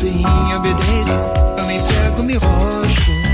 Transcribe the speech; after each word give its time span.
assim, 0.00 0.22
eu 0.50 0.60
me 0.60 0.72
deito, 0.72 1.12
eu 1.58 1.66
me 1.66 1.78
pego, 1.78 2.22
me 2.22 2.34
roxo. 2.36 3.29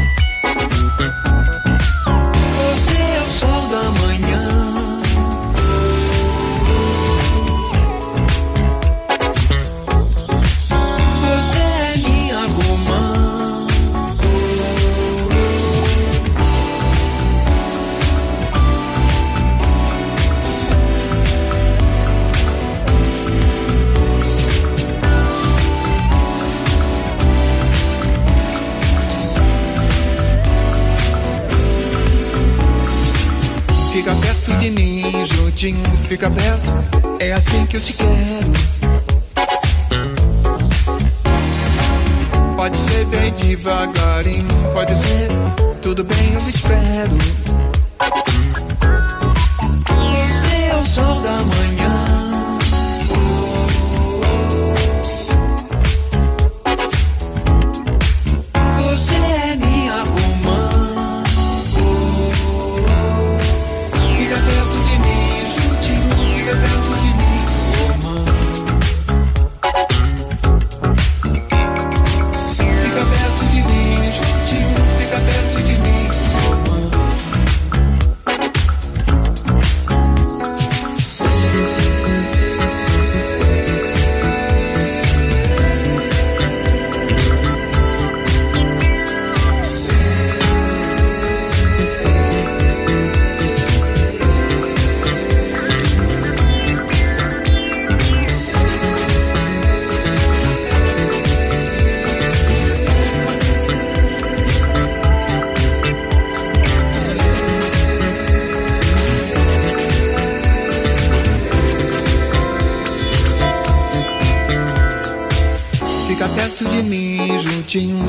fica 36.06 36.30
belo, 36.30 36.62
é 37.18 37.32
assim 37.32 37.66
que 37.66 37.76
eu 37.76 37.80
te 37.80 37.92
quero. 37.92 38.52
Pode 42.56 42.76
ser 42.76 43.04
bem 43.06 43.32
devagarinho, 43.32 44.72
pode 44.72 44.96
ser 44.96 45.28
tudo 45.82 46.04
bem, 46.04 46.34
eu 46.34 46.48
espero. 46.48 47.45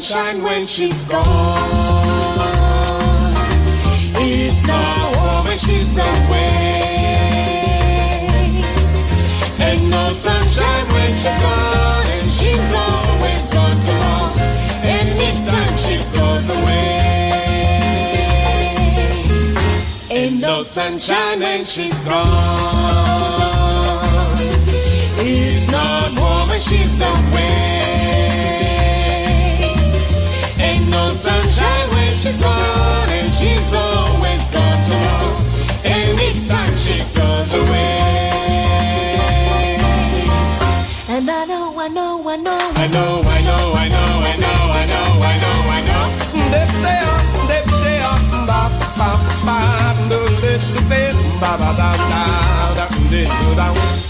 Sunshine 0.00 0.42
when 0.42 0.64
she's 0.64 1.04
gone. 1.04 1.24
It's 4.16 4.66
not 4.66 5.16
warm 5.16 5.44
when 5.44 5.58
she's 5.58 5.92
away. 5.92 6.80
Ain't 9.60 9.90
no 9.90 10.08
sunshine 10.08 10.86
when 10.88 11.12
she's 11.12 11.42
gone, 11.42 12.06
and 12.16 12.32
she's 12.32 12.74
always 12.74 13.48
gone 13.50 13.80
long. 13.88 14.38
Anytime 14.82 15.76
she 15.76 15.96
goes 16.16 16.48
away. 16.48 17.32
Ain't 20.10 20.40
no 20.40 20.62
sunshine 20.62 21.40
when 21.40 21.64
she's 21.64 22.00
gone. 22.04 22.26
It's 25.18 25.70
not 25.70 26.18
warm 26.18 26.48
when 26.48 26.60
she's 26.60 27.00
away. 27.00 27.69
da 51.58 51.72
da 51.72 51.92
da 52.74 52.74
da 52.74 53.54
da 53.56 54.09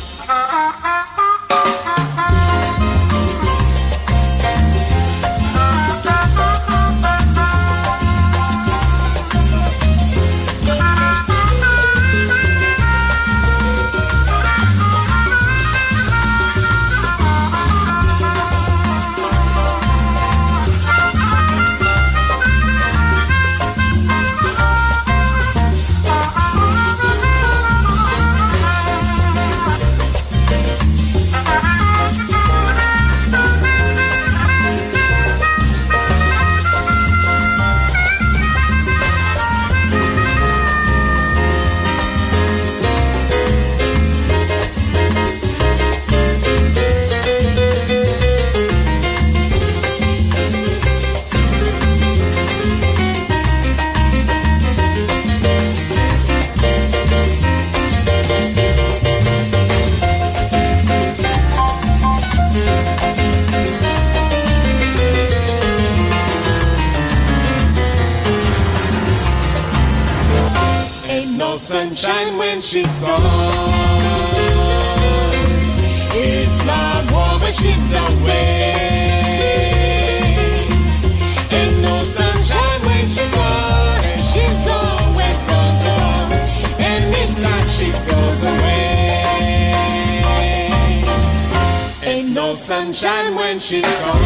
sunshine 92.70 93.35
when 93.35 93.59
she's 93.59 93.83
gone. 93.83 94.20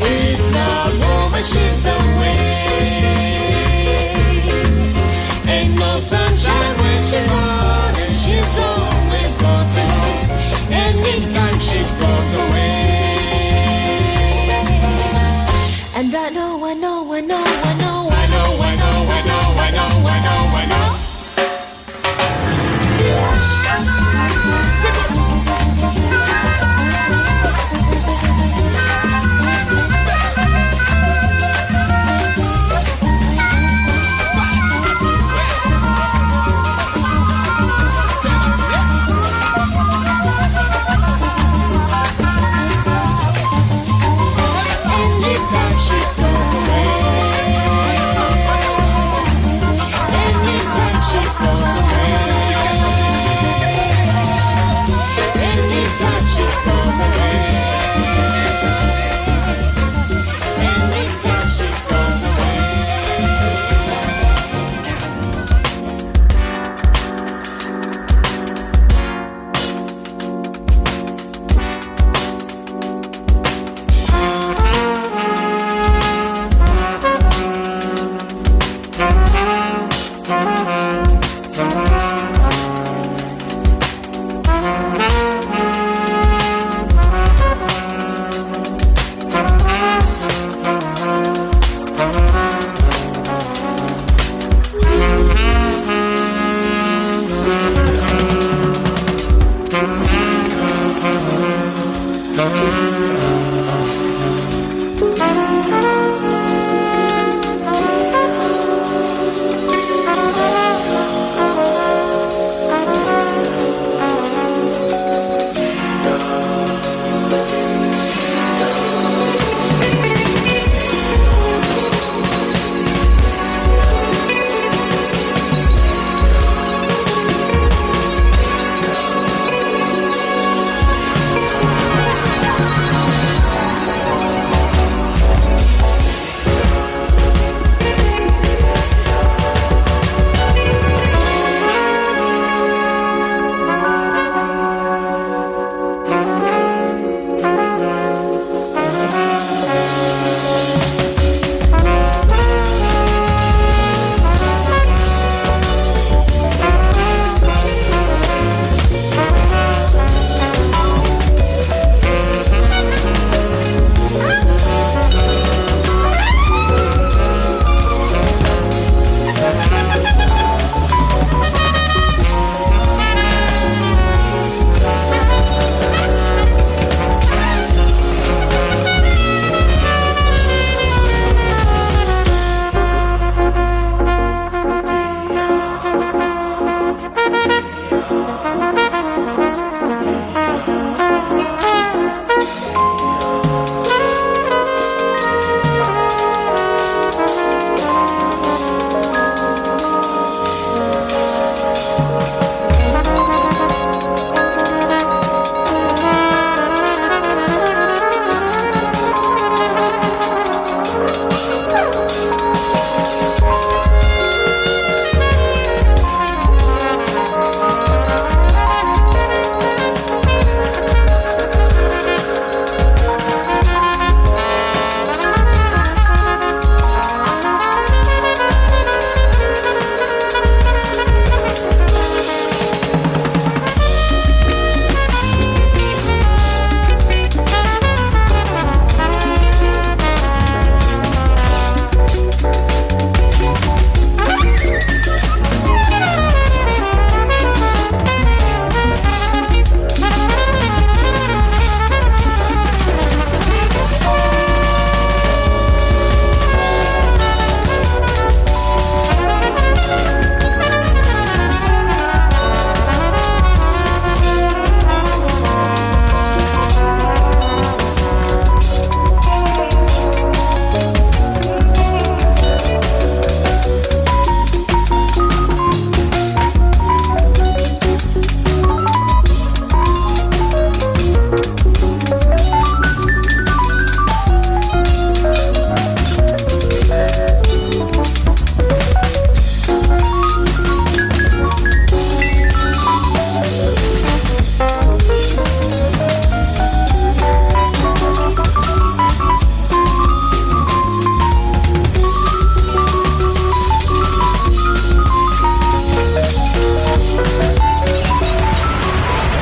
It's 0.00 0.50
not 0.50 0.90
warm 1.02 1.32
when 1.32 1.44
she's 1.44 1.84
away. 1.96 2.52
Ain't 5.48 5.78
no 5.78 5.92
sunshine 6.00 6.74
when 6.78 7.02
she's 7.02 7.28
gone, 7.30 7.71
goes 12.02 12.34
away. 12.34 12.71